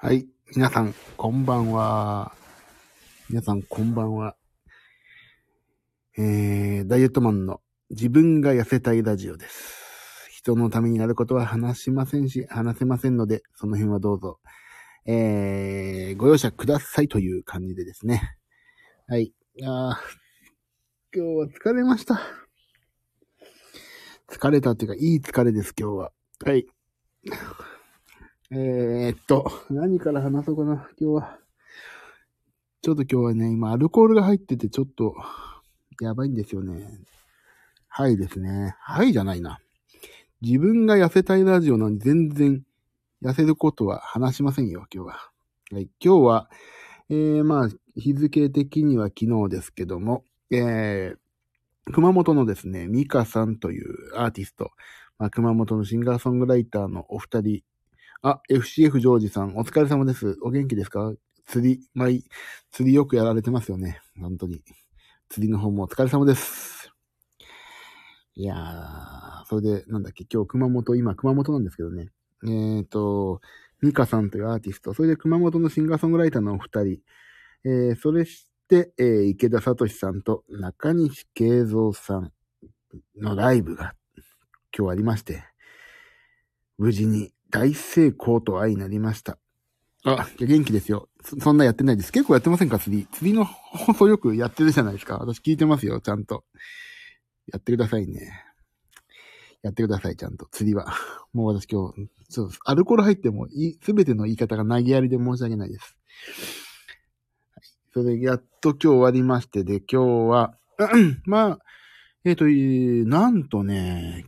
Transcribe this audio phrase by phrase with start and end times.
[0.00, 0.28] はい。
[0.54, 2.32] 皆さん、こんばんは。
[3.28, 4.36] 皆さん、こんばんは。
[6.16, 7.60] えー、ダイエットマンの
[7.90, 10.28] 自分が痩せたいラジオです。
[10.30, 14.38] 人のためになることは話しませんし、話せませんので、その辺はどうぞ、
[15.04, 18.36] えー、ご容赦くださいという感じでですね。
[19.08, 19.34] はい。
[19.64, 20.00] あ
[21.12, 22.20] 今日は疲れました。
[24.28, 26.12] 疲れたっていうか、いい疲れです、今日は。
[26.44, 26.68] はい。
[28.50, 31.38] えー、っと、何から話そうかな、今日は。
[32.80, 35.14] ちょっと今日はね、今アルコールが入っててちょっと、
[36.00, 36.88] やばいんですよね。
[37.88, 38.74] はいですね。
[38.80, 39.58] はいじゃないな。
[40.40, 42.62] 自分が痩せたいラジオなんで全然
[43.22, 45.14] 痩せることは話しませんよ、今日は。
[45.72, 46.50] はい、今日は、
[47.10, 54.70] えー、まあ、日付的には昨日ですけども、えー、熊本のですね、ミカさんというアーティスト、
[55.18, 57.62] まあ、熊本のシンガーソングライターのお二人、
[58.20, 60.36] あ、FCF ジョージさん、お疲れ様です。
[60.42, 61.12] お元気ですか？
[61.46, 62.24] 釣り、まあ、い
[62.72, 64.00] 釣りよくやられてますよね。
[64.20, 64.60] 本当に。
[65.28, 66.90] 釣りの方もお疲れ様です。
[68.34, 72.08] いやー、それで、なんだっけ、今日熊本、今熊本なんですけどね。
[72.42, 73.40] えーと、
[73.82, 76.98] ミカさんというアーティスト、それで熊本のシンガーソングライターのお二人、
[77.64, 82.32] えー、それして、えー、池田聡さんと中西慶三さん
[83.16, 83.94] のライブが
[84.76, 85.44] 今日ありまして、
[86.78, 89.38] 無事に大成功と相なりました。
[90.04, 91.38] あ、元気ですよそ。
[91.40, 92.12] そんなやってないです。
[92.12, 92.78] 結構やってませんか？
[92.78, 93.06] 釣り。
[93.12, 95.18] 釣りの 放送よくやってるじゃないですか。
[95.18, 96.44] 私聞いてますよ、ちゃんと。
[97.46, 98.44] やってくださいね。
[99.62, 100.46] やってください、ちゃんと。
[100.50, 100.86] 釣りは。
[101.32, 102.50] もう私今日、そう。
[102.64, 105.96] アルコール入ってもい、すべての言い方が投げやりで申し訳ないです。
[107.54, 110.58] はい、それで、やっと今日終わりまして、で、今日は、
[111.26, 111.58] まあ、
[112.24, 114.26] えっ、と、なんとね、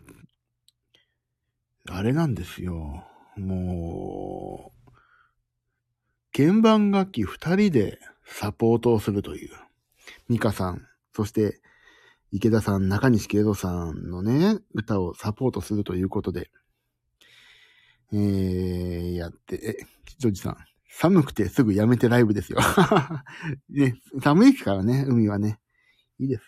[1.89, 3.07] あれなんですよ。
[3.41, 4.91] もう、
[6.37, 9.51] 鍵盤楽器二人でサポートをするという。
[10.29, 11.61] ミカさん、そして
[12.33, 16.51] 池田さん、中西慶三さんのね、歌をサポートするということで、
[18.13, 19.87] えー、やって、え、
[20.19, 20.57] ジョージさん、
[20.89, 22.59] 寒くてすぐやめてライブですよ。
[23.69, 25.59] ね、寒いからね、海はね。
[26.21, 26.43] いいです。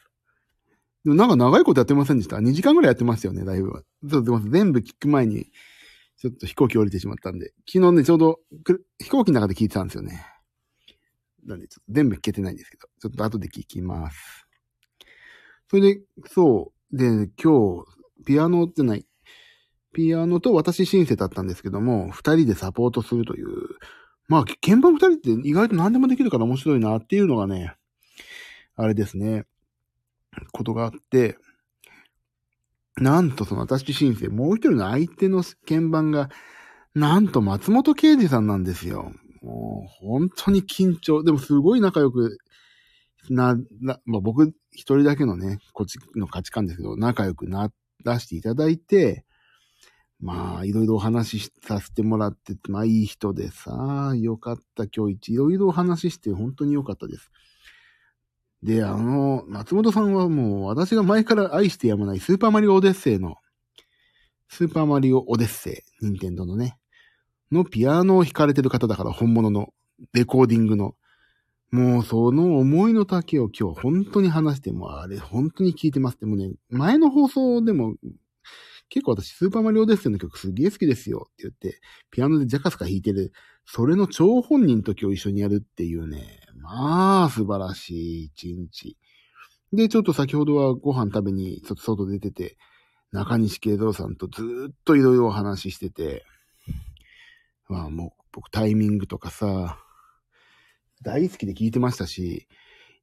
[1.05, 3.83] でもなんか長いことやってませんでした ?2 時間ぐらいやってますよね、ライブは。
[4.09, 5.51] そう、でも全部聞く前に、
[6.23, 8.39] ちょっと飛行機降りてしまったんで、昨日ね、ちょうど
[9.01, 10.25] 飛行機の中で聞いてたんですよね。
[11.45, 14.47] なんで、ちょっと全部聞けてないんですけど、ちょっと後で聞きます。
[15.69, 16.97] それで、そう。
[16.97, 17.85] で、今日、
[18.25, 19.07] ピアノじゃない、
[19.93, 23.47] ピアノと私シンセだったんですけども、二人でサポートするという、
[24.29, 27.75] まあ、鍵盤二人って意外と何でもできるから面白いなっていうのがね、
[28.77, 29.45] あれですね、
[30.53, 31.37] ことがあって、
[33.03, 36.31] なんとその私シンセ、もう一人の相手の鍵盤が、
[36.95, 39.13] なんと松本啓治さんなんですよ。
[39.43, 41.25] もう本当に緊張。
[41.25, 42.39] でもすごい仲良く
[43.29, 47.71] な、な、まあ、僕一人だけのね、こっちの価値観ですけど、仲良くな
[48.05, 49.25] らしていただいて、
[50.21, 57.33] まあ、いろいろお話しさせてもらって、まあ、いい人でさ、よかった、今日一、いろいろお話しして、本当によかったです。
[58.63, 63.37] で、あの、松本さんはもう、私が前から愛してやまないスーパーマリオオデッセイの、
[64.49, 66.79] スーパーマリオオデッセイ、任天堂のね、
[67.51, 69.75] のピアノを弾かれてる方だから、本物の、
[70.13, 70.95] レコーディングの。
[71.73, 77.97] もう、その思いの丈を今日本当に話して、もあれ、本当に聞いてますって、もね、前の放送でも、
[78.91, 81.81] 結構私、スーパーマリオデッセイの曲すげえ好きですよって言って、
[82.11, 83.33] ピアノでジャカスカ弾いてる、
[83.65, 88.97] それの超本人の時を一緒にやるっていうね、まあ、素晴らしい一日。
[89.73, 92.57] で、ちょっと先ほどはご飯食べに、ちょっと外出てて、
[93.11, 96.25] 中西慶三さんとずっといろいろお話ししてて、
[97.69, 99.79] まあもう僕タイミングとかさ、
[101.03, 102.47] 大好きで聞いてましたし、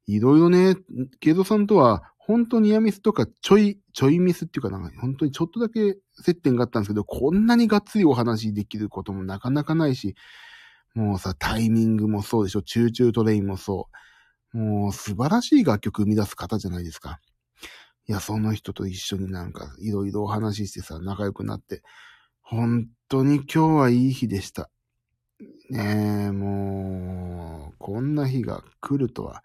[0.06, 0.76] いろいろね、
[1.20, 10.14] 慶三さんとは本当にニアミスとかちょい、ちょいミスっていうかなんか本当にちょっとだけ接点があったんですけど、こんなにがっつりお話できることもなかなかないし、
[10.94, 13.88] もうさ、タイミングもそうでしょ、 Choo Choo TRAIN もそ
[14.52, 14.58] う。
[14.58, 17.20] もう素晴らしい楽曲生み出す方じゃないですか。
[18.08, 21.82] いや、その人と一緒になんかいろいろお話ししてさ、仲良くなって、
[22.42, 24.68] 本当に今日はいい日でした。
[25.70, 29.44] ねえ、もう、こんな日が来るとは。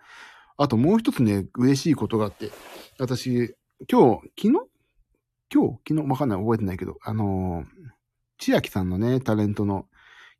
[0.57, 2.49] あともう一つね、嬉しいことがあって、
[2.97, 3.55] 私、
[3.91, 4.51] 今日、昨日？
[5.53, 5.79] 今日？
[5.87, 6.09] 昨日？
[6.09, 7.65] わかんない、覚えてないけど、あのー、
[8.39, 9.85] 千秋さんのね、タレントの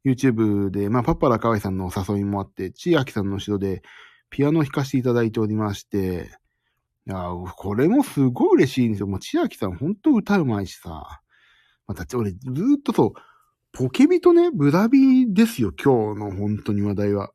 [0.06, 3.82] YouTube で、まあ、パッパラ河合さんのお誘いもあって、千秋さんの後ろで
[4.30, 6.30] ピアノを弾かせていただいておりまして、
[7.08, 9.08] いや、これもすごい嬉しいんですよ。
[9.08, 11.22] もう千秋さんほんと歌うまいしさ。
[11.88, 12.38] また、俺ず
[12.80, 13.14] っとそう、
[13.72, 17.32] ポケビとね、ブラビですよ、今日の本当に話題は。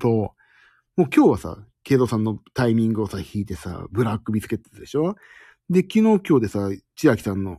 [0.00, 0.08] と、
[0.96, 5.16] もう今日はさ、ケイドさんのタイミングをさ、引いてさ、ブラックビスケットでしょ？
[5.70, 7.58] で、昨日今日でさ、千秋さんの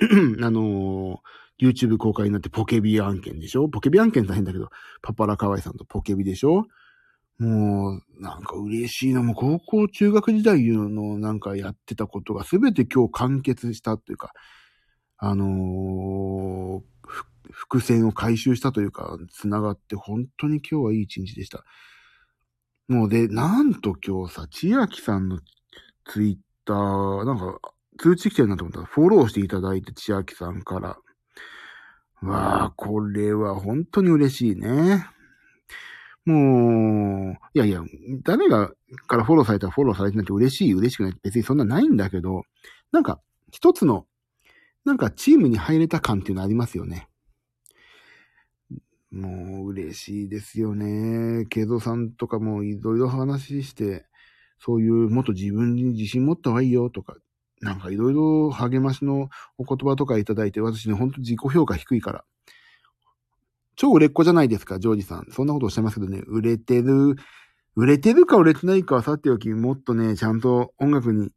[0.42, 1.18] あのー、
[1.60, 3.68] YouTube 公開になってポケビ案件でしょ？
[3.68, 4.70] ポケビ案件大変だけど、
[5.02, 6.66] パパラカワイさんとポケビでしょ？
[7.38, 9.22] もう、なんか嬉しいな。
[9.22, 14.32] もう高校中学時代のなんかやってたことが全て今日完結したというか、
[15.16, 16.82] あのー、
[17.50, 21.64] 伏線を回収したというか、繋がって本当に今日はいい一日でした。
[22.88, 25.40] もうで、なんと今日さ、千秋さんの
[26.04, 27.58] ツイッター、なんか
[27.98, 30.98] 通知来てるなと思ったら、フォローしていただいて、千秋さんから。
[32.24, 35.06] わあ、これは本当に嬉しいね。
[36.24, 37.82] もう、いやいや、
[38.22, 38.72] 誰が
[39.06, 42.44] からフォローされたらフォローされてなくて嬉しい、嬉しくないって別にそんなないんだけど、
[42.92, 44.06] なんか、一つの、
[44.84, 47.08] なんかチームに入れた感っていうのありますよね。
[49.10, 51.46] もう嬉しいですよね。
[51.46, 54.06] 慶三さんとかもいろいろ話して、
[54.58, 57.16] そういうもっと自分に自信持った方がいいよとか、
[57.64, 62.24] なんかいろいろ励ましのお言葉とかいただいて、私ね、ほんと自己評価低いから。
[63.74, 65.26] 超売れっ子じゃないですか、ジョージさん。
[65.30, 67.16] そんなことおっしゃいますけどね、売れてる、
[67.74, 71.30] 売れてるか売れてないかはさておき、もっとね、ちゃんと音楽に、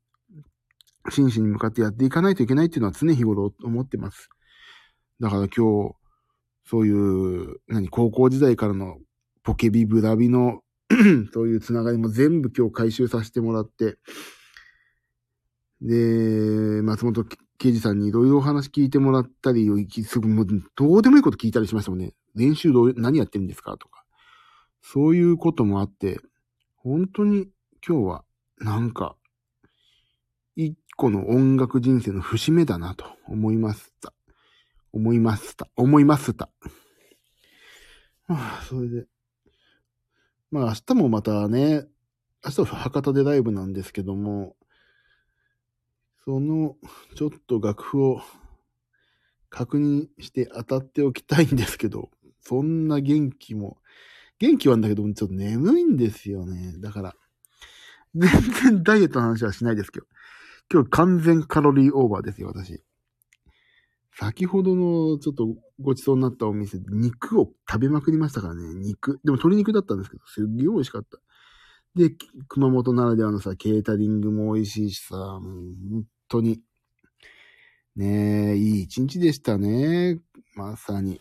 [1.10, 4.30] 真摯に向かってやっていかないといけないっていうのは常日頃思ってます。
[5.22, 5.96] だから今日、
[6.66, 8.98] そういう、何、高校時代からの
[9.44, 10.62] ポケビブラビの
[11.34, 13.98] そういうつながりも全部今日回収させてもらって、
[15.82, 17.24] で、松本
[17.58, 19.68] 刑事さんにいろいろお話聞いてもらったり、
[20.04, 22.14] すぐもうどうでもいいこと聞いたりしましたもんね。
[22.36, 24.04] 練習どう、何やってるんですかとか。
[24.82, 26.20] そういうこともあって、
[26.76, 27.48] 本当に
[27.86, 28.24] 今日は
[28.60, 29.16] なんか、
[30.56, 34.14] 一個の音楽人生の節目だなと思いました。
[34.94, 35.68] 思いました。
[35.76, 36.50] 思いました。
[38.28, 39.06] まあ、それで。
[40.50, 41.86] まあ明日もまたね、
[42.44, 44.56] 明日は博多でライブなんですけども、
[46.28, 46.76] その、
[47.16, 48.22] ちょっと楽譜を
[49.50, 52.10] 確認して当たっておきたいんですけど、
[52.42, 53.78] そんな元気も、
[54.38, 56.74] 元気はんだけど、ちょっと眠いんですよね。
[56.80, 57.16] だから、
[58.14, 58.30] 全
[58.62, 60.06] 然ダイエットの話はしないですけど、
[60.70, 62.84] 今日完全カロリーオーバーですよ、私。
[64.12, 69.22] 先ほどのちょっとごちそうになったお店、肉を食べまくりましたからね、肉。
[69.24, 71.20] でも鶏肉だったんですけど、すっげえ美味しかった。
[71.96, 72.12] で、
[72.50, 75.42] 熊本ならではのさ、ケータリングも美味しいしさ、もう
[75.90, 76.62] 本当に。
[77.96, 80.20] ねえ、いい一日でしたね。
[80.56, 81.14] まさに。
[81.14, 81.20] い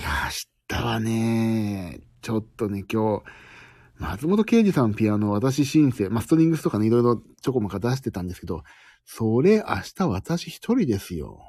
[0.00, 0.08] や、
[0.70, 3.22] 明日はね、ちょっとね、今日、
[3.96, 8.62] 松本啓治さんピアノ、私シンセ、まあ、ストリングスとかね、いろいろちょこまか出してたんですけど、
[9.04, 11.40] それ明日私一人ですよ。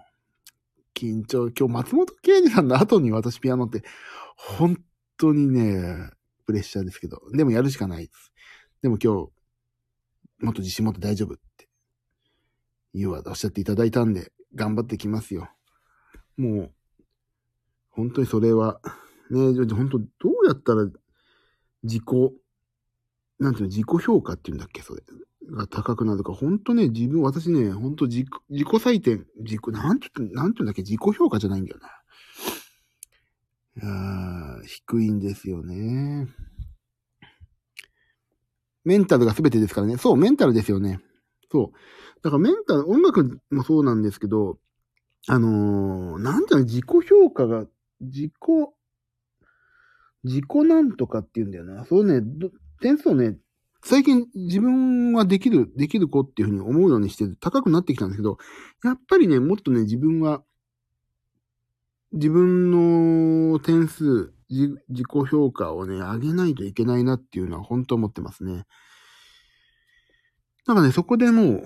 [0.95, 3.83] 緊張、今日松本啓治さんの後に私ピアノって、
[4.35, 4.77] 本
[5.17, 6.11] 当にね、
[6.45, 8.31] プレッシャーですけど、でもやるしかないです。
[8.81, 9.31] でも今日、
[10.39, 11.67] もっと自信持って大丈夫って、
[12.93, 15.49] 言うわ、おっしゃっていただいたんで、頑張ってきますよ。
[16.37, 16.71] もう、
[17.89, 18.81] 本当にそれは、
[19.29, 20.05] ね、本当ど
[20.43, 20.87] うやったら
[21.83, 22.03] 自己、
[23.39, 25.03] なんていうの、自己評価っていうんだっけ、それ。
[25.51, 31.89] が高くなるか、本当ね、自分、私ね、本当自己、自己採点、自己、なんて、なんていうんだっけ、自己評価じゃないんだよな。
[33.81, 36.27] いや低いんですよね。
[38.89, 39.97] メンタルが全てですからね。
[39.97, 40.99] そう、メンタルですよね。
[41.51, 42.23] そう。
[42.23, 44.57] だからメンタル、音楽もそうなんですけど、
[45.27, 47.65] あのー、なんていうの、自己評価が、
[48.01, 48.31] 自己、
[50.23, 51.85] 自己なんとかって言うんだよな。
[51.85, 52.23] そうね、
[52.81, 53.37] 点数をね、
[53.83, 58.39] 最近自分はできる、できる子っていうふうに思うようにして高くなってきたんですけど、
[58.83, 60.43] やっぱりね、もっとね、自分は、
[62.11, 68.65] 自分の点数、じ自己評価をね、上げないといけないなっていうのは本当思ってますね。
[70.65, 71.63] なんかね、そこでもう、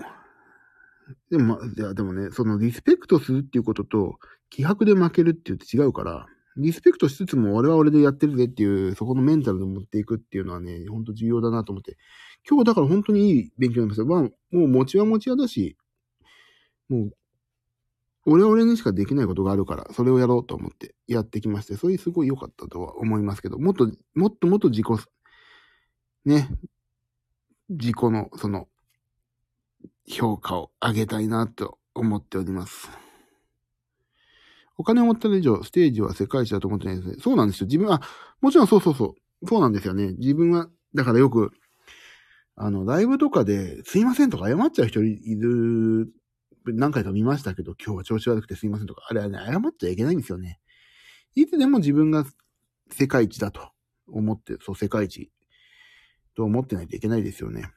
[1.30, 4.18] でも、まいや、でもね、そのリスペクトするっていうことと、
[4.50, 6.26] 気迫で負けるって言って違うから、
[6.56, 11.96] リスペクトしつつも俺は俺でやってるぜっていう、そこのメンタルで持っていくっていうのはね、ほんと重要だなと思って。
[12.48, 14.22] 今日だから本当にいい勉強になりました。
[14.22, 15.76] まあ、もう持ちは持ち屋だし、
[16.88, 17.10] もう、
[18.26, 24.86] 俺は俺にしかできないことがあるから、それをやろうと思ってやってきまして、そういうすごい良かったとは思いますけど、もっと、もっともっと自己、
[26.24, 26.48] ね、
[27.68, 28.68] 自己の、その、
[30.06, 32.88] 評価を上げたいなと思っております。
[34.76, 37.16] お金を持った以上、ステージは世界一だと思ってないですね。
[37.20, 37.66] そうなんですよ。
[37.66, 38.02] 自分は、
[38.40, 39.46] もちろんそうそうそう。
[39.46, 40.12] そうなんですよね。
[40.14, 41.52] 自分は、だからよく、
[42.56, 46.08] あの、ライブとかで、すいませんとか謝っちゃう人いる
[46.66, 50.60] 何回か見ましたけど、今日は調子悪くてすいませんとか、あれはね、謝っちゃいけないんですよね。
[51.34, 52.24] いつでも自分が
[52.90, 53.70] 世界一だと
[54.08, 55.30] 思って、そう、世界一
[56.34, 57.70] と思ってないといけないですよね。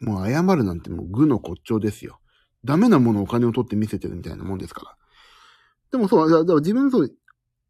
[0.00, 2.20] もう謝るなんてもう愚の骨頂ですよ。
[2.64, 4.96] ダメなものをお金を取って見せてるみたいなもんですから。
[5.92, 7.14] でもそう、だから自分そう、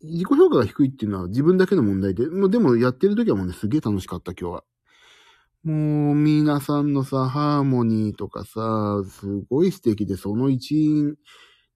[0.03, 4.65] 自己評価が低いっていうのは自分だけの問題で、もうでもやってる時はもうね、すげえ楽しかった、今日は。
[5.63, 11.17] もう、皆さんのさ、ハーモニーとかさ、すごい素敵で、その一員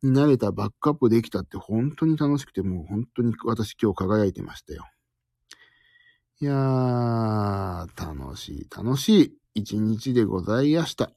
[0.03, 4.87] になれたバックアップできたって本当に楽しくて、もう本当に私今日輝いてましたよ。
[6.41, 11.11] いやー、楽しい、楽しい一日でございました。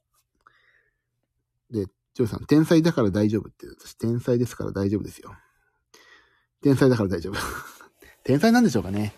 [1.70, 5.32] で、ジョーさん、天才だから大丈夫って、私天才ですから大丈夫ですよ。
[6.62, 7.34] 天才だから大丈夫。
[8.24, 9.14] 天才なんでしょうかね。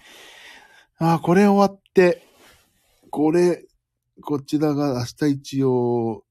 [0.98, 2.29] ああ、これ終わって、
[3.10, 3.66] これ、
[4.22, 6.24] こちらが明日一応、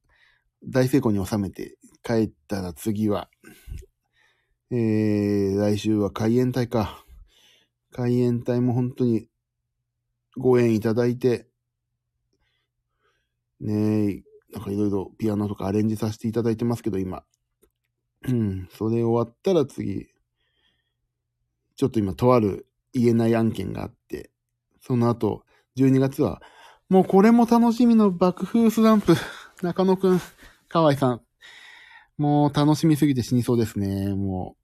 [0.64, 3.30] 大成功に収めて帰ったら次は、
[4.72, 7.04] えー、来週は海援隊か。
[7.92, 9.28] 海援隊も本当に
[10.38, 11.48] ご縁いただいて、
[13.60, 17.24] ねえ、なんかいろいろピアノとかアレンジさせていただいてますけど、今。
[18.28, 20.08] うん、それ終わったら次、
[21.76, 24.32] ちょっと今とある言えない案件があって、
[24.82, 25.44] その後、
[25.78, 26.42] 12月は、
[26.90, 29.14] もうこれも楽しみの爆風スランプ、
[29.62, 30.20] 中野くん、
[30.68, 31.22] 河合さん。
[32.18, 34.58] もう楽しみすぎて死にそうですね、も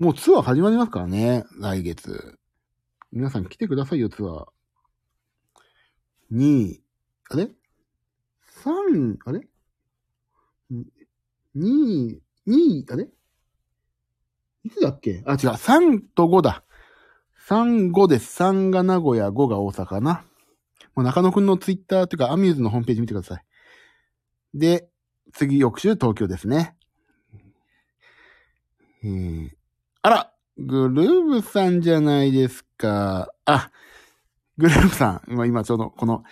[0.00, 0.04] う。
[0.04, 2.36] もうツアー始まりますからね、来月。
[3.12, 4.46] 皆さん来てくださいよ、ツアー。
[6.32, 6.80] 2、
[7.30, 7.54] あれ
[8.64, 9.48] ?3、あれ
[11.54, 13.08] ?2、2、あれ？
[14.64, 15.22] いつだっけ？
[15.26, 15.38] あ、違う。
[15.50, 16.64] 3と5だ。
[17.48, 18.42] 3、5です。
[18.42, 20.24] 3が名古屋、5が大阪な。
[20.94, 23.44] もう中野くんのツイッターというか、アミューズのホームページ見てください。
[24.54, 24.88] で、
[25.32, 26.76] 次、翌週、東京ですね。
[29.02, 29.50] えー、
[30.00, 33.30] あらグルーブさんじゃないですか。
[33.44, 33.70] あ、
[34.56, 35.32] グルーブさん。
[35.32, 36.22] 今、今ちょうどこの、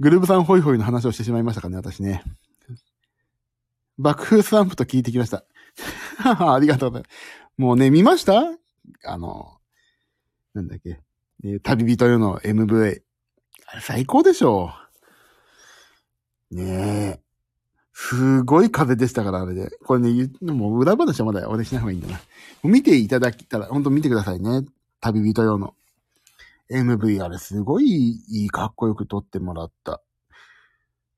[0.00, 2.24] グルーブさんホイホイの話をしてしまいましたかね、私ね。
[3.98, 5.44] 爆風スランプと聞いてきました。
[6.24, 7.14] ありがとうございます。
[7.58, 8.42] もうね、見ました？
[9.04, 9.59] あの、
[10.54, 11.00] なんだっけ。
[11.62, 13.02] 旅人よの MV。
[13.66, 14.72] あれ最高でしょ
[16.50, 17.20] ねえ。
[17.92, 19.70] すごい風でしたから、あれで。
[19.84, 22.20] これね、もう裏話はまだ俺しない方がいいんだな。
[22.64, 24.64] 見ていただきたら、ほんと見てくださいね。
[25.00, 25.74] 旅人用の。
[26.70, 30.02] MV あれすごいいい、かっこよく撮ってもらった。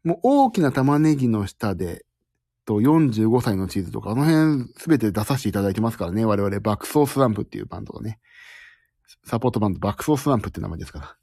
[0.04, 2.04] もう大きな玉ねぎの下で、
[2.64, 6.24] と45歳のチーズとか、あの辺すべて出させていただいてますからね。
[6.24, 8.18] 我々、爆走スランプっていうバンドがね。
[9.24, 11.16] サポートバンド、爆走スランプって名前ですから。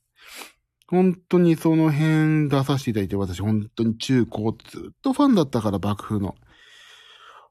[0.88, 6.36] 本当にその辺出させていただいて、私本当に中高ずっとファンだったから、爆風の。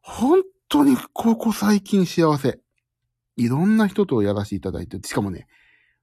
[0.03, 2.59] 本当にここ最近幸せ。
[3.37, 5.47] いろんな人とやらせていただいて、しかもね、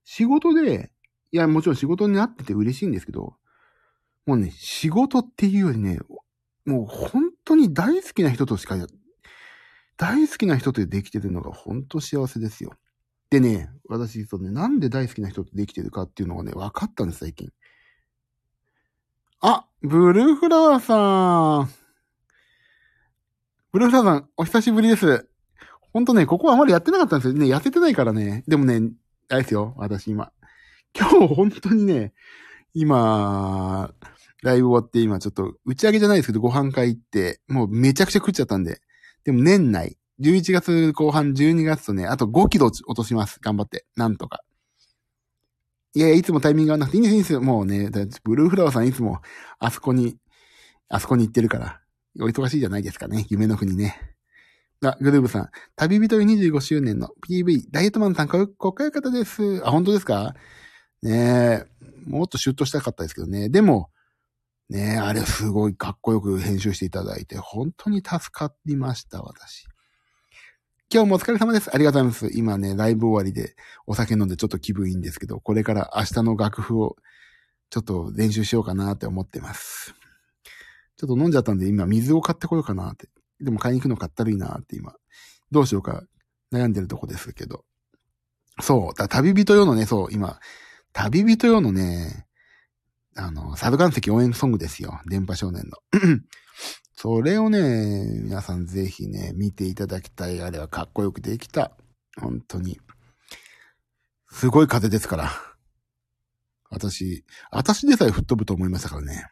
[0.05, 0.91] 仕事で、
[1.31, 3.35] いや、もちろん仕事になってて嬉しいんですけど、
[4.25, 5.99] もうね、仕事っていうよりね、
[6.65, 8.75] もう本当に大好きな人としか、
[9.97, 12.71] 大好きな人とできてるのが本当幸せですよ。
[13.29, 17.51] でね、私、そうね、なんで大好きな人とできてるかっていうのがね、分かったんです、最近。
[19.41, 21.69] あ、ブルーフラワーさん。
[23.71, 25.27] ブルーフラワーさん、お久しぶりです。
[25.93, 27.47] ほんとね、ここはあまりやってなかったんですよね。
[27.47, 28.43] やってないからね。
[28.47, 28.91] でもね、
[29.29, 30.31] あれですよ、私今。
[30.97, 32.13] 今日本当にね、
[32.73, 33.93] 今、
[34.43, 38.81] ライブ終わって今ちょっと打ち上げじゃないですけどご飯会行って、もうめちゃくちゃ食っちゃったんで。
[39.23, 43.39] でも年内、11月後半12月とね、あと5キロ落とします。
[43.41, 43.85] 頑張って。
[43.95, 44.41] なんとか。
[45.93, 47.41] いやいや、いつもタイミングがなくていいんですいいんですよ。
[47.41, 47.89] もうね、
[48.23, 49.21] ブルーフラワーさんいつも
[49.59, 50.17] あそこに、
[50.89, 51.81] あそこに行ってるから。
[52.21, 53.25] お忙しいじゃないですかね。
[53.29, 54.15] 夢の国ね。
[54.83, 55.49] あ、グルーブさん。
[55.75, 59.61] 旅人25周年の PV、ダイエットマンさん、かっこよかったです。
[59.65, 60.33] あ、本当ですか？
[61.01, 61.65] ねえ。
[62.05, 63.49] もっとシュッとしたかったですけどね。
[63.49, 63.89] でも、
[64.69, 69.67] ねえ、あれすごいかっこよく編集していただいて、本当に助かりました、私。
[70.93, 71.73] 今日もお疲れ様です。
[71.73, 72.37] ありがとうございます。
[72.37, 73.55] 今ね、ライブ終わりで
[73.87, 76.95] お酒飲んでちょっと気分いいんですけど、これから明日の楽譜を
[77.71, 79.95] ちょっと練習しようかなって思ってます。
[80.95, 83.09] ちょっと飲んじゃったんで今水を買ってこようかなって。
[83.41, 84.93] でも買いに行くのかったるいなって今。
[85.51, 86.03] どうしようか
[86.53, 87.65] 悩んでるとこですけど。
[88.61, 88.93] そう。
[88.93, 90.39] だ旅人用のね、そう、今、
[90.93, 92.27] 旅人用のね、
[93.15, 95.01] あの、サブ岩石応援ソングですよ。
[95.09, 95.79] 電波少年の。
[96.93, 100.41] それをね、皆さんぜひね、見ていただきたい。
[100.41, 101.71] あれはかっこよくできた。
[102.19, 102.79] 本当に。
[104.31, 105.31] すごい風ですから。
[106.69, 109.27] 私、私でさえ吹っ飛ぶと思いましたからね。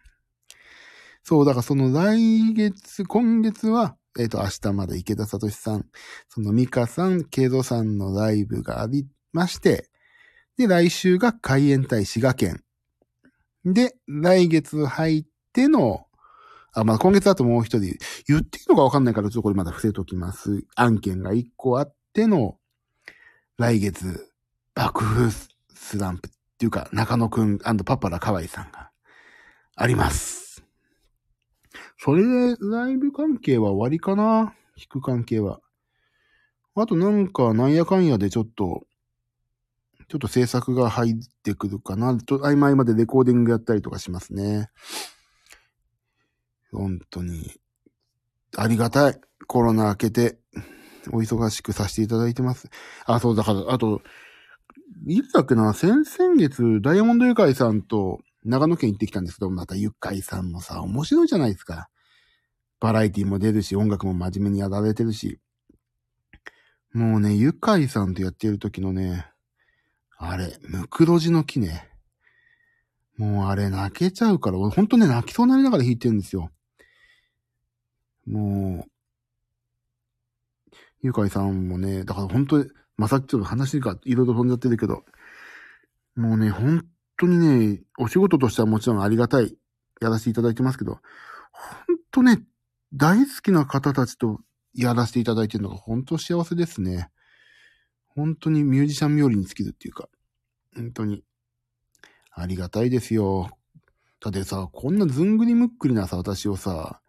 [1.23, 5.85] そう、だからその来月、今月は、えっ、と、明日まで池田聡さん、
[6.29, 9.89] そのミカさん、ケイドさんのライブがありまして、
[10.57, 12.63] で、来週が海援隊滋賀県。
[13.65, 16.05] で、来月入っての、
[16.73, 20.65] あ、まあ、今月だともう一人、言っていいのかわかんないから、ちょっとこれまだ伏せときます。
[20.75, 22.57] 案件が一個あっての、
[23.57, 24.31] 来月、
[24.73, 25.31] 爆風
[25.75, 28.89] スランプっていうか、中野くんパパラ河合さんが
[29.75, 30.63] あります。
[31.99, 34.53] それで、ライブ関係は終わりかな？
[34.75, 35.59] 弾く関係は。
[36.75, 38.87] あとなんか、なんやかんやでちょっと、
[40.07, 41.13] ちょっと制作が入っ
[41.43, 42.17] てくるかな？
[42.17, 44.69] ちょっと、合間合間でレコーディングやったりとかしますね。
[46.73, 47.51] 本当に、
[48.57, 49.21] ありがたい。
[49.47, 50.39] コロナ明けて、
[51.11, 52.69] お忙しくさせていただいてます。
[53.05, 54.01] あ、そう、だから、あと、
[55.05, 61.89] いつだっけな、先々月、ダイヤモンドユカイさんと長野県行ってきたんですけど、またユカイさんもさ、面白いじゃないですか。
[62.79, 65.39] バラエティも出るし、音楽も真面目にやられてるし。
[66.93, 69.25] もうね、ユカイさんとやってる時のね、
[70.17, 71.89] あれ、ムクロジの木ね。
[73.17, 76.49] もうあれ泣けちゃうから、俺ほんとね、泣きそうになりながら弾いてるんですよ。
[78.25, 78.91] もう、
[81.01, 85.03] ゆかいさんもね、だから本当に、ま、さっきちょっと話がいろいろ飛んじゃってるけど、
[86.15, 86.85] もうね、本
[87.17, 89.57] 当にね、お仕事としてはもちろんありがたい、
[90.01, 90.99] やらせていただいてますけど、
[91.51, 92.43] 本当ね、
[92.93, 94.39] 大好きな方たちと
[94.73, 97.09] やらせていただいてるのが本当幸せですね。
[98.07, 100.07] 本当にミュージシャン冥利に尽きるっていうか、
[100.75, 101.23] 本当に、
[102.31, 103.49] ありがたいですよ。
[104.19, 107.01] だってさ、こんなずんぐりむっくりなさ、私をさ、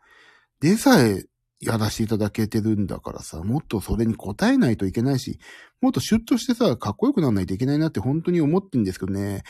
[0.64, 1.26] でさえ
[1.60, 5.38] やらせていただけてるんだからさ、もっとそれに応えないといけないし、
[5.82, 9.42] もっとシュッとしてさ、かっこよくならないといけないなって本当に思ってんですけどね、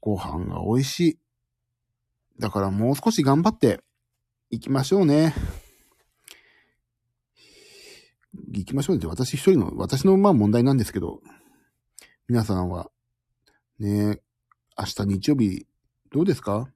[0.00, 1.18] ご飯が美味しい。
[2.38, 3.80] だからもう少し頑張って
[4.48, 5.34] 行きましょうね。
[8.52, 11.20] 行きましょうねって私一人の、私のまあ問題なんですけど、
[12.26, 12.90] 皆さんは、
[13.78, 14.18] ね、
[14.78, 15.66] 明日日曜日、
[16.10, 16.70] どうですか？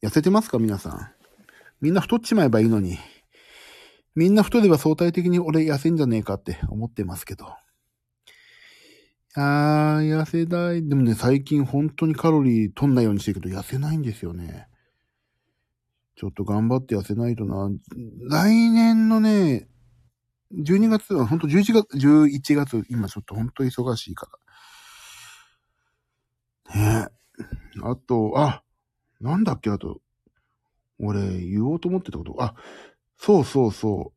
[0.00, 0.60] 痩せてますか？
[0.60, 1.13] 皆さん。
[1.84, 2.96] みんな太っちまえばいいのに。
[4.14, 7.44] みんな太れば相対的に俺痩せんじゃねえかって思ってますけど。
[9.36, 10.88] あー、痩せたい。
[10.88, 14.66] でもね、最近本当にカロリー取んないようにしてるけど、痩せないんですよね。
[16.16, 17.68] ちょっと頑張って痩せないとな。
[18.30, 19.68] 来年のね、
[20.54, 24.30] 12月は、本当11月、11月、今ちょっと本当忙しいか
[26.66, 26.80] ら。
[26.80, 27.82] ねえ。
[27.82, 28.62] あと、あ、
[29.20, 30.00] なんだっけ、あと、
[30.98, 32.36] 俺、言おうと思ってたこと。
[32.42, 32.54] あ、
[33.18, 34.12] そうそうそ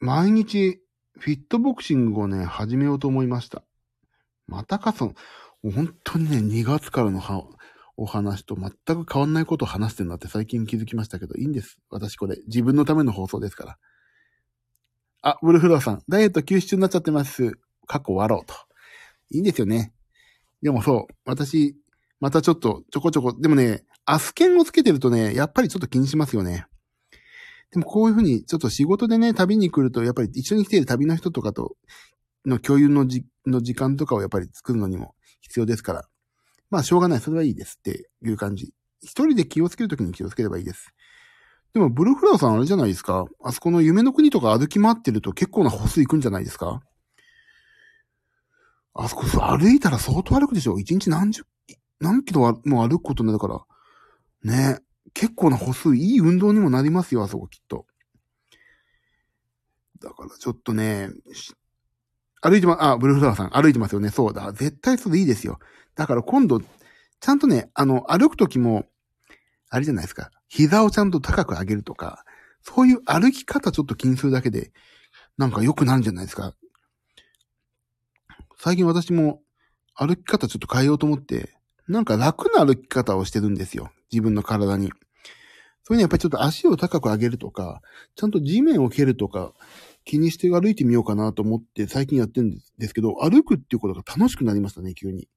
[0.00, 0.04] う。
[0.04, 0.80] 毎日、
[1.18, 3.64] フィットボクシングをね、始めようと思いました。
[4.46, 5.14] またかその、
[5.62, 7.46] 本当にね、2月からのは
[7.96, 8.70] お話と全
[9.04, 11.78] く変わんないことを話してるなって最近気づきましたけど、いいんです。
[11.90, 13.78] 私これ、自分のための放送ですから。
[15.22, 17.52] あ、ブルフローさん、ダイエット休止中になっちゃってます。
[17.86, 18.54] 過去終わろうと。
[19.30, 19.94] いいんですよね。
[20.60, 21.76] でもそう、私、
[22.20, 26.66] またちょっと、ちょこちょこ、でもね、アスケンをつけてるとね、やっぱりちょっと気にしますよね。
[27.70, 31.76] でもこういうふうに、ちょっと仕事でね、旅に来ると、やっぱり一緒に来ている旅の人とかと
[32.46, 36.04] の共有のじの時間とかをやっぱり作るのにも必要ですから。
[36.70, 37.20] まあ、しょうがない。
[37.20, 38.72] それはいいですっていう感じ。
[39.00, 40.92] 一人で気をつけるときに気をつければいいです。
[41.72, 43.26] でも、ブルーフラワーさんあれじゃないですか。
[43.42, 46.80] あそこの夢の国とか歩き回ってると結構な歩数いくんじゃないですか
[48.94, 51.42] あそこ歩いたら相当歩くでしょ一日何十、
[51.98, 53.64] 何キロも歩くことになるから。
[54.44, 54.78] ね
[55.14, 57.86] 結構な歩数、いい運動にもなりますよ、あそこきっと。
[60.00, 61.10] だからちょっとね、
[62.42, 64.10] 歩いてま、あ、ブルーフラワーさん歩いてますよね。
[64.10, 64.52] そうだ。
[64.52, 65.58] 絶対それいいですよ。
[65.94, 68.84] だから今度、ちゃんとね、あの、歩くときも、
[69.70, 70.30] あれじゃないですか。
[70.48, 72.24] 膝をちゃんと高く上げるとか、
[72.60, 74.72] そういう歩き方ちょっと気にするだけで、
[75.38, 76.54] なんか良くなるんじゃないですか。
[78.58, 79.40] 最近私も
[79.94, 81.56] 歩き方ちょっと変えようと思って、
[81.88, 83.90] なんか楽な歩き方をしてるんですよ。
[84.14, 84.92] 自分の体に。
[85.82, 87.82] それにやっぱりちょっと足を高く上げるとか、
[88.14, 89.52] ちゃんと地面を蹴るとか、
[90.04, 95.28] 気にして歩いてみようかなと思って最近やってるんですけど、歩くっていうことが楽しくなりましたね、急に。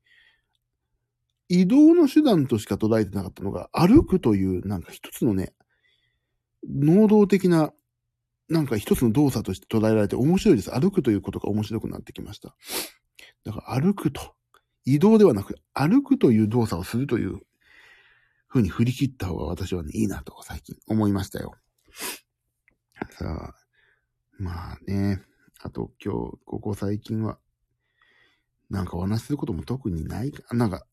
[1.50, 5.54] 移動の手段としか捉えてなかったのが、歩くというなんか一つのね、
[6.70, 7.74] 能動的な、
[8.50, 10.72] なんか一つの動作として捉えられて面白いです。
[10.72, 12.56] 歩くということが面白くなってきました。
[13.44, 14.34] だから歩くと。
[14.86, 17.42] 移動ではなく、歩くという動作をするという
[18.58, 21.54] 風に振り切った方が私はね、いいなと最近思いましたよ。
[23.12, 23.56] さあ、
[24.40, 25.22] まあね、
[25.62, 27.38] あと今日、ここ最近は、
[28.70, 30.88] なんかお話することも特にないか、なんか、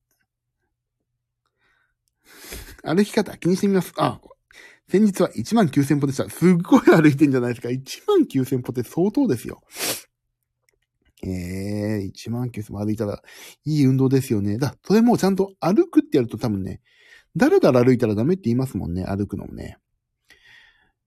[2.84, 3.94] 歩き方気にしてみます。
[3.96, 4.20] あ、
[4.88, 6.28] 先日は1万9000歩でした。
[6.28, 7.70] すっごい歩いてんじゃないですか。
[7.70, 9.62] 1万9000歩って相当ですよ。
[11.22, 13.22] ええー、1万9000歩歩いたら
[13.64, 14.58] いい運動ですよね。
[14.58, 16.82] だ、それもちゃんと歩くってやると多分ね、
[17.36, 19.04] だらだら歩いたらダメって言いますもんね。
[19.04, 19.78] 歩くのもね。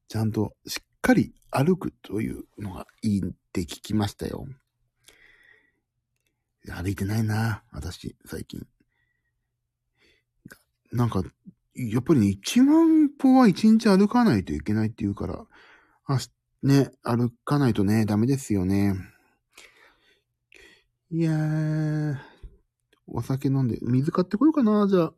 [0.09, 4.45] ちゃんとしっかり歩くというのがいいって聞きましたよ。
[6.69, 8.65] 歩いてないな、私、最近。
[10.91, 11.23] なんか、
[11.75, 15.45] やっぱりね、1万歩は1日歩かないといけないって言うから、
[16.05, 16.19] あ、
[16.63, 18.95] ね、歩かないとね、ダメですよね。
[21.09, 22.15] いやー、
[23.05, 25.13] お酒飲んで、水買ってこようかな、じゃあ。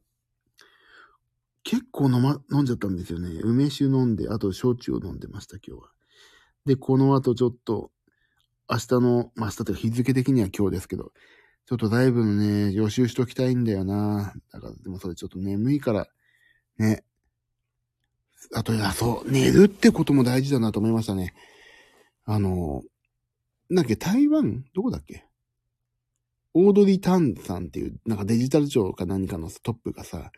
[1.64, 3.30] 結構飲ま、飲んじゃったんですよね。
[3.44, 5.90] 梅酒飲んで、あと焼酎を飲んでました、今日は。
[6.66, 7.92] で、この後ちょっと、
[8.70, 11.12] 明日の、まあ、明日というか日付的には今日ですけど、
[11.66, 14.34] ちょっとだいぶね、予習しときたいんだよな。
[14.52, 16.08] だから、でもそれちょっと眠いから、
[16.78, 17.04] ね。
[18.54, 21.34] あと、あ、そう、寝るってことも大事だなと思いましたね。
[22.26, 22.84] あの、
[23.70, 24.66] なんだっけ、台湾？
[24.74, 25.26] どこだっけ？
[26.56, 30.32] オードリー・タンさんっていう、なんかデジタル庁か何かのトップがさ、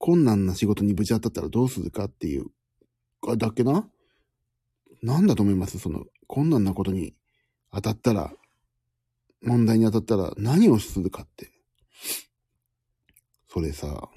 [0.00, 2.46] 困難な仕事にぶち当たったらどうするかっていう、
[3.28, 3.86] あ、だっけな？
[5.02, 5.78] なんだと思います？
[5.78, 7.14] その、困難なことに
[7.70, 8.32] 当たったら、
[9.42, 11.50] 問題に当たったら何をするかって。
[13.48, 14.08] それさ、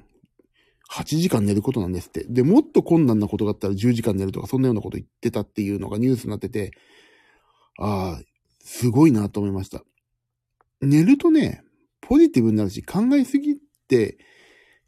[0.90, 2.24] 8時間寝ることなんですって。
[2.30, 6.72] で、もっと困難なことがあったら10時間寝るとか、そんなようなこと言ってたっていうのがニュースになってて、
[7.78, 8.22] ああ、
[8.60, 9.84] すごいなと思いました。
[10.80, 11.64] 寝るとね、
[12.00, 13.56] ポジティブになるし、考えすぎっ
[13.90, 14.18] て、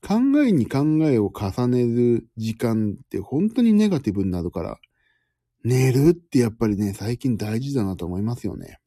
[0.05, 4.77] 考えに考えを重ねる時間って本当にネガティブになるから、
[5.63, 8.77] 寝るってやっぱりね、最近大事だなと思いますよね。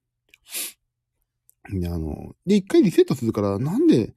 [1.73, 2.15] で、あの、
[2.47, 4.15] で、一回リセットするから、なんで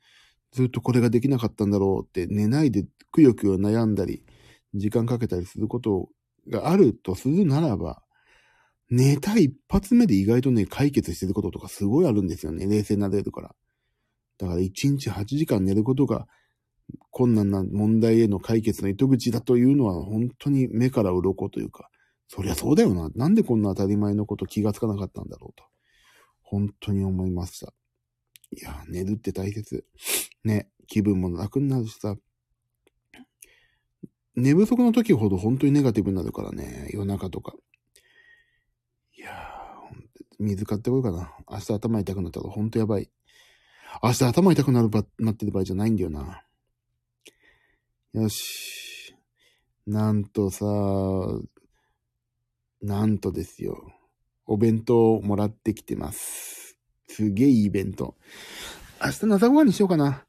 [0.52, 4.24] ずっとこれができなかったんだろうって寝ないでくよくよ悩んだり、
[4.76, 6.10] 時間かけたりすること
[6.50, 8.04] があるとするならば、
[8.92, 12.68] 寝た一発目で意外とね、解決してることとかすごいあるんですよね。
[12.68, 13.56] 冷静になれるから。
[14.38, 16.28] だから1日8時間寝ることが
[17.10, 21.90] 困難な問題への解決の糸口だというのは本当に目から鱗というか、
[22.28, 23.10] そりゃそうだよな。
[23.16, 25.66] なんでこんな当たり前のこと気がつかなかったんだろうと。
[26.42, 27.74] 本当に思いました。
[28.52, 29.86] いや、寝るって大切。
[30.44, 32.16] ね、気分も楽になるしさ。
[34.36, 37.56] 寝不足の時ほど本当にネガティブになるからね、夜中とか。
[39.18, 41.34] いやー、水買ってこようかな。
[41.50, 43.10] 明日頭痛くなったら本当やばい。
[44.02, 46.44] 明日頭痛くなるば、なってる場合じゃないんだよな。
[48.14, 49.16] よし。
[49.88, 50.66] なんとさ、
[52.82, 53.94] なんとですよ。
[54.46, 56.78] お弁当をもらってきてます。
[57.08, 58.16] すげえいい弁当。
[59.02, 60.26] 明日の朝ごはんにしようかな。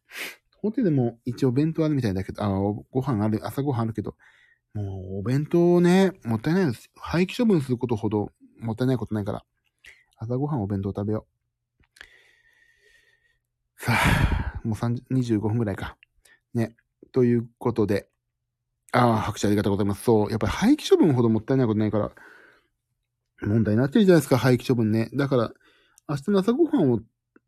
[0.58, 2.48] ホテルも一応弁当あるみたいだけど、あ、
[2.90, 4.14] ご飯ある、朝ご飯あるけど、
[4.74, 6.88] もうお弁当ね、もったいないです。
[6.94, 9.44] 廃棄処分することほどもったいないことないから。
[10.18, 11.26] 朝ごはんお弁当食べよ
[13.76, 13.84] う。
[13.84, 15.96] さあ、もう3 25分ぐらいか。
[16.54, 16.76] ね。
[17.12, 18.08] ということで、
[18.92, 20.02] ああ、拍手ありがとうございます。
[20.02, 22.12] そう、やっぱり廃棄処分ほどもったいないことないから、
[23.40, 25.10] 問題になってるじゃないですか、廃棄処分ね。
[25.14, 25.52] だから、
[26.08, 27.00] 明日の朝ごはんを、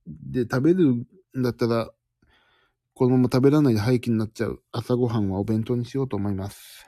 [0.06, 1.06] で食べるん
[1.42, 1.90] だったら、
[2.94, 6.86] このまま食べらないで廃棄になっちゃう朝ごはんはお弁当にしようと思います。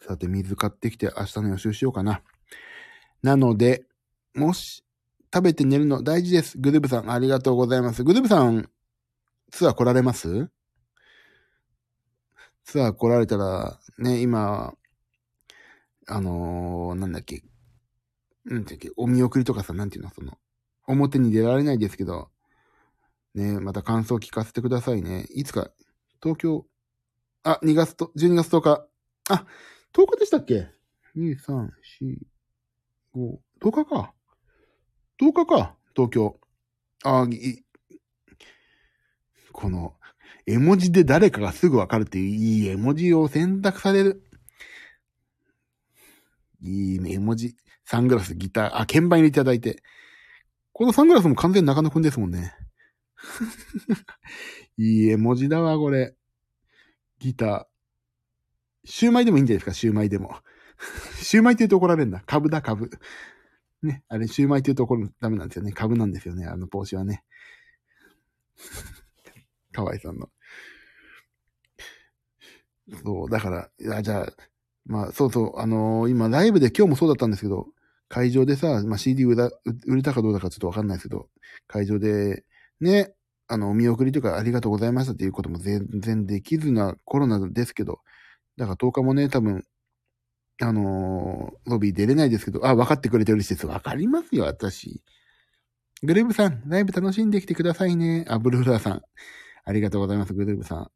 [0.00, 2.22] さて、水買ってきて明日の予習しようかな。
[3.22, 3.84] なので、
[4.34, 4.84] もし、
[5.32, 6.56] 食べて寝るの大事です。
[6.58, 8.02] グルーブさん、ありがとうございます。
[8.02, 8.68] グルーブさん、
[9.50, 10.48] ツアー来られます？
[12.68, 14.74] ツアー来られたら、ね、今、
[16.06, 17.42] あのー、なんだっけ、
[18.44, 20.36] なんだっけ、お見送りとかさ、なんていうの、その、
[20.86, 22.28] 表に出られないですけど、
[23.34, 25.24] ね、また感想聞かせてくださいね。
[25.30, 25.70] いつか、
[26.22, 26.66] 東京、
[27.42, 28.86] あ、2月と、12月10日。
[29.30, 29.46] あ、
[29.94, 30.68] 10日でしたっけ
[31.16, 31.70] ?2、3、
[32.02, 32.18] 4、
[33.14, 34.12] 5、10日か。
[35.18, 36.38] 10日か、東京。
[37.02, 37.64] あ、い、
[39.52, 39.97] この、
[40.46, 44.24] 絵文字で誰かがすぐわかるっていういい絵文字を選択される。
[46.60, 47.56] いい、絵文字。
[47.84, 49.82] サングラス、ギター、あ、鍵盤入れていただいて。
[50.72, 52.54] このサングラスも完全に中野くんですもんね。
[54.76, 56.14] いい絵文字だわ、これ。
[57.18, 57.66] ギター。
[58.84, 60.36] シューマイでもいいんじゃないですか、シューマイでも。
[61.22, 62.22] シューマイって言うと怒られるんだ。
[62.26, 62.90] 株だ、株。
[63.82, 64.04] ね。
[64.08, 65.72] あれ、シューマイって言うと怒るダメなんですよね。
[65.72, 67.24] 株なんですよね、あの帽子はね。
[69.78, 70.28] 河合さんの。
[73.04, 74.32] そう、だから、いや、じゃあ、
[74.86, 77.66] まあ、そうそう、あのー、今、ライブで今日もそうだったんですけど、
[78.08, 79.34] 会場でさ、まあ、CD 売
[79.86, 81.28] 売れたかどうだかちょっとわかんないですけど、
[81.66, 82.44] 会場で、
[82.80, 83.14] ね、
[83.48, 88.00] あの、お見送りとかありがとうございましたっていうことも全然できずなコロナですけど、
[88.56, 89.64] だから10日もね、多分、
[90.60, 93.66] あのー、ロビー出れないですけど、あ、分かってくれてるしいです。
[93.66, 95.02] 分かりますよ、私。
[96.02, 98.24] グルーブさん、ライブ楽しんできてくださいね。
[98.28, 99.02] あ、ブルフラーさん。
[99.68, 100.90] ありがとうございます、グルーブさん。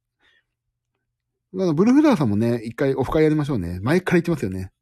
[1.53, 3.81] ブルフラーさんもね、一回オフ会やりましょうね。
[3.83, 4.73] 前から言ってますよね。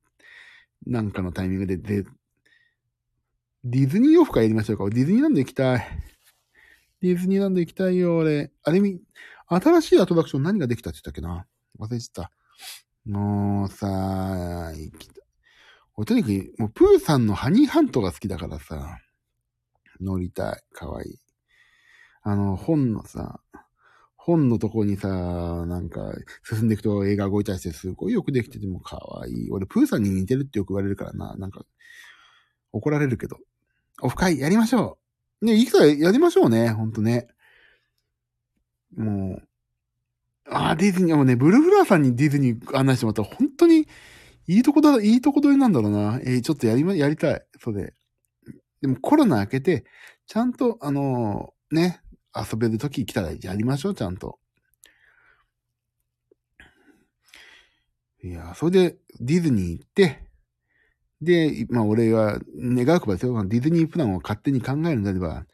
[0.87, 2.05] なんかのタイミングで、で、
[3.65, 4.89] ディズニーオフ会やりましょうか。
[4.91, 5.89] ディズニーランド行きたい。
[7.03, 8.53] ディズニーランド行きたいよ、俺。
[8.63, 9.01] あれみ、
[9.49, 11.47] 新しいアトラクション何ができたって言ったっけな
[11.81, 12.31] 忘れてた。
[13.05, 13.89] もうさ、
[14.73, 15.15] 行きた
[15.97, 19.01] 俺とにかく、もうプーさんのハニーハントが好きだからさ。
[20.01, 20.63] 乗りたい。
[20.73, 21.19] かわいい。
[22.23, 23.41] あの、本のさ、
[24.31, 26.13] 本のとこにさ、なんか、
[26.45, 29.51] 進んでいくと映画動いたりして、すごいよくできててもかわい。
[29.51, 31.35] 俺、プーさんに似てるってよく言われるからな。
[31.37, 31.65] なんか、
[32.73, 33.39] 怒られるけど。
[34.03, 34.99] オフ会やりましょ
[35.43, 35.47] う。
[35.47, 36.71] ね、いくらやりましょうね。
[36.71, 37.27] ほんとね。
[38.97, 39.43] もう、
[40.49, 43.89] あ、ディズニー、もうね、ブルーフラーさんにディズニー案内してもらったら、本当に、
[44.47, 46.21] いいとこだ、いいとこ取りなんだろうな。
[46.23, 47.43] えー、ちょっとやりま、やりたい。
[47.61, 47.95] それ。
[48.81, 49.85] でもコロナ明けて、
[50.27, 52.01] ちゃんと、あのー、ね、
[52.35, 54.39] 遊べるとき来たらやりましょう、ちゃんと。
[58.23, 60.25] いや、それでディズニー行って、
[61.23, 63.45] で、まあ俺は願うくばですよ。
[63.47, 65.47] ディズニープランを勝手に考えるんであれば、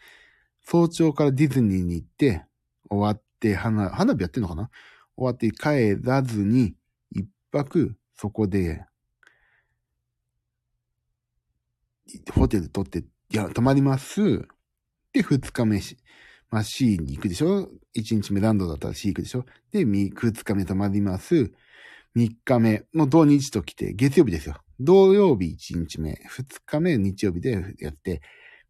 [0.63, 2.45] 早朝からディズニーに行って、
[2.91, 4.71] 終わって花、花火やってんのかな？
[5.17, 6.75] 終わって帰らずに、
[7.11, 8.85] 一泊そこで、
[12.33, 14.47] ホテル取って、いや、泊まります。
[15.13, 15.97] で、二日目し、
[16.51, 19.45] まあ C に行くでしょ ?1 日目ランドだったら C 行くでしょ？
[19.73, 21.53] で、2日目泊まります。
[22.17, 24.57] 3日目の土日と来て、月曜日ですよ。
[24.81, 28.23] 土曜日1日目、2日目日曜日でやって、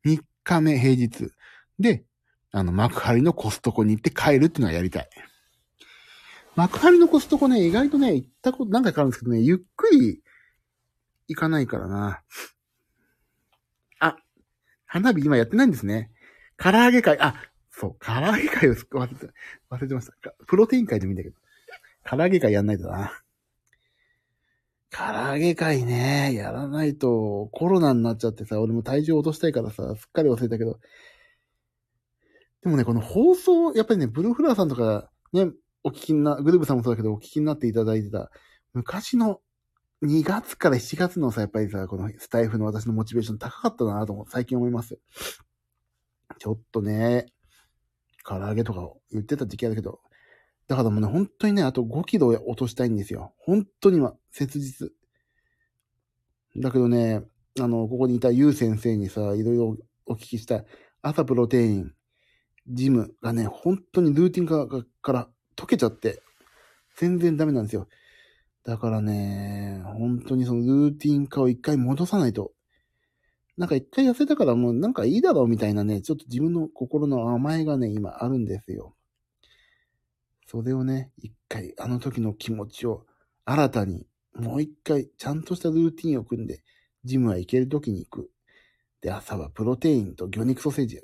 [0.04, 1.30] 3日目平日
[1.78, 2.04] で、
[2.52, 5.08] あの、幕張のコストコに行って帰るっていうのはやりたい。
[6.54, 10.22] 幕張のコストコね、意外とね、行ったこと何回かあるんですけどね、ゆっくり
[11.28, 12.22] 行かないからな。
[13.98, 14.16] あ、
[14.86, 16.10] 花火今やってないんですね。
[16.56, 17.34] 唐揚げ会、あ、
[17.78, 19.34] そう、唐揚げ会を忘れて、
[19.70, 20.34] 忘れてました。
[20.46, 21.36] プロテイン会でもいいんだけど。
[22.08, 23.12] 唐揚げ会やんないとな。
[24.90, 25.02] 唐
[25.34, 30.80] 揚げ会ね、やらないとコロナになっちゃってさ、俺も体重落としたいからさ、すっかり忘れたけど。
[32.62, 35.50] でもね、この放送、やっぱりね、ブルーフラーさんとか、ね、
[35.84, 38.30] お聞きな、グループさんもそうだけど、お聞きになっていただいてた、
[38.72, 39.42] 昔の
[40.02, 44.98] 2月から7月のさ、やっぱりさ、このスタイフの私のモチベーション高かったなと思最近思います。
[46.38, 47.26] ちょっとね、
[48.26, 50.00] 唐揚げとか言ってた時期あるけど、
[50.68, 53.32] だからもうね、本当にね、あと5キロ落としたいんですよ。
[53.38, 54.90] 本当に今、切実。
[56.56, 57.22] だけどね、
[57.60, 60.64] あの、ここにいたゆう先生にさ、いろいろお聞きした、
[61.02, 61.92] 朝プロテイン、
[62.68, 64.66] ジムがね、本当にルーティン化
[65.00, 66.20] から溶けちゃって、
[66.96, 67.86] 全然ダメなんですよ。
[68.64, 72.52] だからね、本当にそのルーティン化を一回戻さないと。
[73.56, 78.94] なんか一回痩せたからもうなんかいいだろうみたいなね、ちょっと自分の心の甘えがね、今あるんですよ。
[80.46, 83.06] それをね、一回あの時の気持ちを
[83.44, 86.62] 新たに、もう一回ちゃんとしたルーティンを組んで、
[87.04, 88.30] ジムは行ける時に行く。
[89.00, 91.00] で、朝はプロテインと魚肉ソーセージ。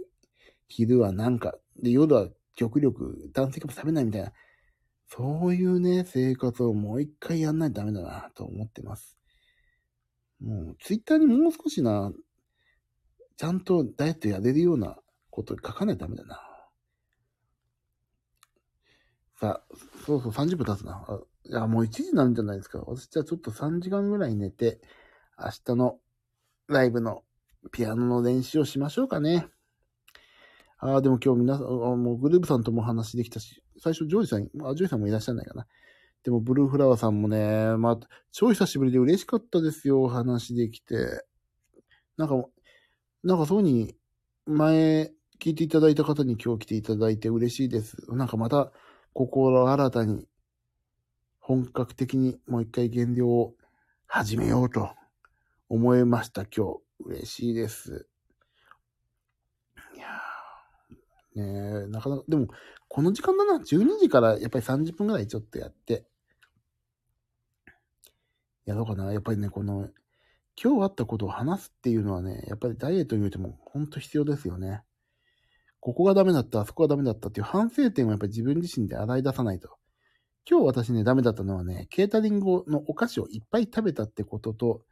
[0.69, 4.33] 昼はなんか、で、夜は極力炭水化物食べないみたいな。
[5.09, 9.19] そういうね、生活をもう一回やんないとダメだなと思ってます。
[10.41, 12.13] もう、ツイッターにもう少しな、
[13.43, 14.97] ちゃんとダイエットやれるような
[15.31, 16.41] こと書かないとダメだな。
[19.35, 19.77] さあ、
[20.07, 21.05] そうそう、30分経つな。
[21.09, 22.79] あいや、もう1時なんじゃないですか。
[22.87, 24.81] 私じゃあちょっと3時間ぐらい寝て、
[25.37, 25.99] 明日の
[26.69, 27.25] ライブの
[27.73, 29.49] ピアノの練習をしましょうかね。
[30.79, 35.67] ああ、でも今日皆さん、もうグループさんとも話できたし、最初ジョージさん、あ、ジョージさんもいらっしゃらないかな。
[36.23, 41.27] でもブルーフラワーさんもね、まあ、超久しぶりで嬉しかったですよ、話できて。
[42.17, 42.37] なんか、
[43.25, 43.95] なんかそうに、
[44.47, 47.97] 前聞いていただいた方に今日来ていただいて嬉しいです。
[48.09, 48.73] なんかまた、
[49.13, 50.27] 心新たに、
[51.39, 53.55] 本格的にもう一回減量を
[54.07, 54.91] 始めようと
[55.69, 56.81] 思いました、今日。
[57.05, 58.09] 嬉しいです。
[59.95, 62.49] いやー、ねなかなか、でも、
[62.89, 66.07] この時間だな、12時からやっぱり30分ぐらいちょっとやって、
[68.65, 69.13] やろうかな。
[69.13, 69.89] やっぱりね、この、
[70.61, 74.83] 今日あったことを話すっていうのはね、やっぱりダイエットにおいても本当必要ですよね。
[75.81, 79.71] ここがダメだった、あそこがダメだったっていう反省点をやっぱり自分自身で洗い出さないと。
[80.49, 84.83] 今日私ね、ダメだったのはね、ケータリングのお菓子をいっぱい食べたってことと、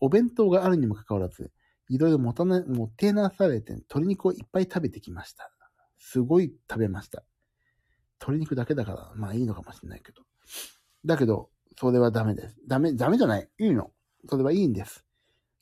[0.00, 1.52] お弁当があるにもかかわらず、
[1.88, 5.50] いろいろもたな、もてなされて、鶏肉をいっぱい食べてきました。
[5.98, 7.24] すごい食べました。
[8.20, 10.22] 鶏肉だけだから、まあいいのかもしれないけど。
[11.04, 12.56] だけど、それはダメです。
[12.66, 13.48] ダメ、ダメじゃない。
[13.58, 13.90] いいの。
[14.28, 15.04] それはいいんです。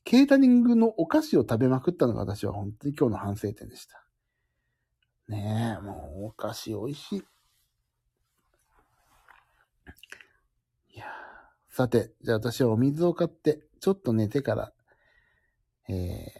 [0.05, 4.05] ケータリングのお菓子を食べまくったのが私は本当に今日の反省点でした。
[5.29, 7.25] ねえ、もうお菓子美味しい。
[10.95, 11.07] いや
[11.71, 14.73] さて、じゃあ私はお水を買って、ちょっと寝てから、
[15.89, 15.97] えー、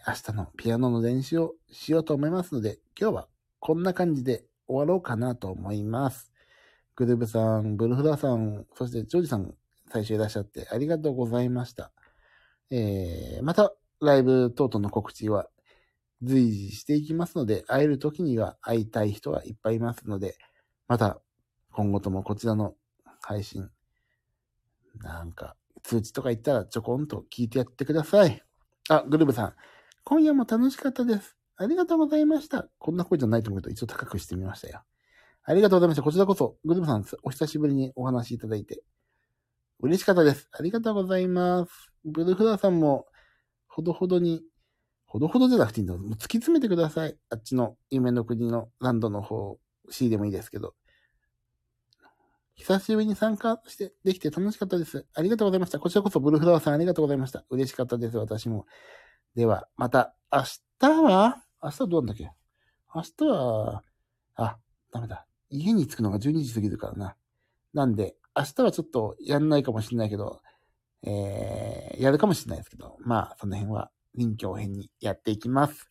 [0.07, 3.27] 明日のピアノの練習をしようと思いますので、今日は
[3.59, 6.31] こんな感じで終わろうかなと思います。
[6.95, 9.55] グルーブさん、ブルフラさん、そしてジョージさん、
[9.91, 11.91] 最初いらっしゃってありがとうございました。
[12.71, 15.47] えー、また、ライブ等々の告知は
[16.21, 20.37] 随時していきますので、会える時には会いたい人はいっぱいいますので、
[20.87, 21.21] また、
[21.71, 22.75] 今後ともこちらの
[23.21, 23.69] 配信、
[25.01, 28.41] なんか、通知とか言ったらちょこんと聞いてやってください。
[28.89, 29.53] あ、グルーブさん、
[30.03, 31.37] 今夜も楽しかったです。
[31.57, 32.67] ありがとうございました。
[32.79, 34.83] こんな声じゃないと思うけど、一応高くしてみましたよ。
[35.43, 36.03] ありがとうございました。
[36.03, 38.83] こちらこそ、グルーブさん、お久しぶりにお話いただいて、
[39.79, 40.49] 嬉しかったです。
[40.51, 41.91] ありがとうございます。
[42.03, 43.07] ブルフラーさんも、
[43.67, 44.43] ほどほどに、
[45.05, 45.97] ほどほどじゃなくていいんだ。
[45.97, 47.17] もう突き詰めてください。
[47.29, 49.59] あっちの夢の国のランドの方、
[49.89, 50.75] C でもいいですけど。
[52.55, 55.05] 久しぶりに参加して、できて楽しかったです。
[55.13, 55.79] ありがとうございました。
[55.79, 57.43] こちらこそブルフラワーさんありがとうございました。
[57.49, 58.17] 嬉しかったです。
[58.17, 58.65] 私も。
[59.35, 60.43] では、また、明
[60.79, 61.43] 日は？
[61.61, 62.31] 明日はどうなんだっけ？
[62.93, 63.83] 明日は、
[64.35, 64.57] あ、
[64.93, 65.27] ダメだ。
[65.49, 67.15] 家に着くのが12時過ぎるからな。
[67.73, 70.41] なんで、明日はちょっとやんないかもしれないけど、
[71.03, 75.89] えー、やるかもしれないですけど、まあ、その辺は臨機応変にやっていきます。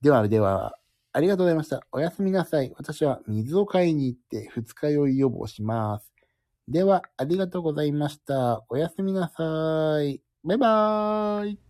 [0.00, 0.76] では、では、
[1.12, 1.84] ありがとうございました。
[1.90, 2.72] おやすみなさい。
[2.76, 6.12] 私は水を買いに行って二日酔い予防します。
[6.68, 8.64] では、ありがとうございました。
[8.68, 10.22] おやすみなさい。
[10.44, 11.69] バイバーイ。